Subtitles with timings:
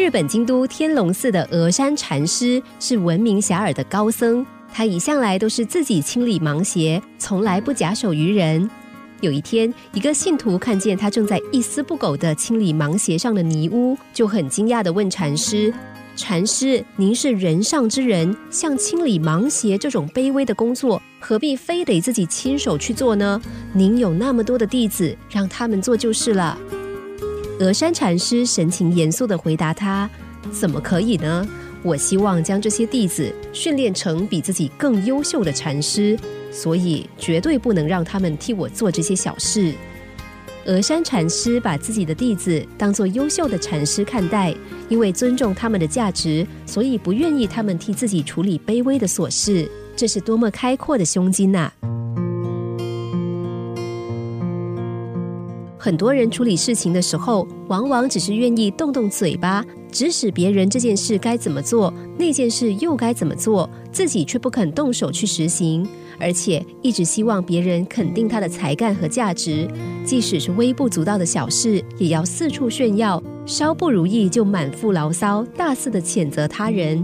[0.00, 8.68] 日本京都天龙寺的峨山禅师是闻名遐迩的高僧，他一向来都是自己清理芒鞋，从来不假手于人。
[9.20, 15.70] 有一天，一个信徒看见他正在一丝不苟地清理芒鞋上的泥污，就很惊讶地问禅师。
[16.16, 23.38] 禅师，您是人上之人，像清理盲鞋这种卑微的工作，何必非得自己亲手去做呢？
[23.74, 26.58] 您有那么多的弟子，让他们做就是了。
[27.60, 30.08] 峨山禅师神情严肃地回答他
[30.50, 31.46] ：“怎么可以呢？
[31.82, 36.18] 我希望将这些弟子训练成比自己更优秀的禅师，
[36.50, 39.74] 所以绝对不能让他们替我做这些小事。”
[40.64, 44.54] 峨山禅师把自己的弟子当作优秀的禅师看待，
[44.88, 49.70] 因为尊重他们的价值，所以不愿意他们替自己处理卑微的琐事。
[49.94, 51.70] 这是多么开阔的胸襟呐！
[55.82, 65.88] 很多人处理事情的时候，往往只是愿意动动嘴巴，指使别人这件事该怎么做，那件事又该怎么做，自己却不肯动手去实行。
[66.18, 69.66] 而且一直希望别人肯定他的才干和价值，
[70.04, 77.02] 即使是微不足道的小事，也要四处炫耀；稍不如意就满腹牢骚，大肆的谴责他人。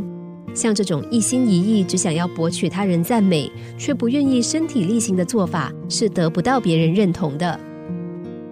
[0.52, 7.58] 像这种一心一意只想要博取他人赞美，却不愿意身体力行的做法，是得不到别人认同的。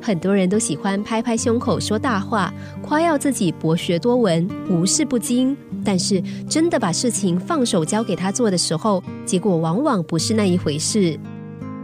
[0.05, 2.53] 很多人都喜欢拍拍胸口说大话，
[2.83, 5.57] 夸耀自己博学多闻、无事不精。
[5.83, 11.19] 但是，真的把事情放手交给他做的时候，结果往往不是那一回事。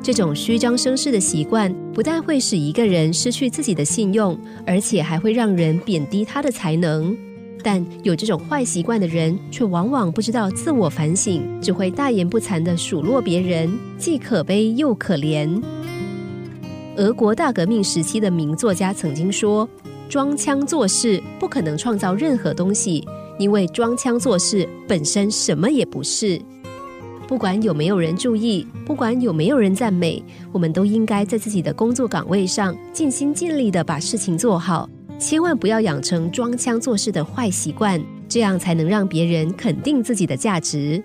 [0.02, 7.16] 这种虚张声势的习惯，不但会使一个人失去自己的信用，而且还会让人贬低他的才能。
[7.62, 15.62] 但有这种坏习惯的人，却往往不知道自我反省，只会大言不惭地数落别人，既可悲又可怜。
[17.00, 19.66] 俄国大革命时期的名作家曾经说
[20.06, 23.02] ：“装腔作势不可能创造任何东西，
[23.38, 26.38] 因为装腔作势本身什么也不是。
[27.26, 30.22] 不管有没有人注意，不管有没有人赞美，
[30.52, 34.86] 我们都应该在自己的工作岗位上尽心尽力的把事情做好，
[35.18, 41.02] 千万不要养成装腔作势的坏习惯，这样才能让别人肯定自己的价值。”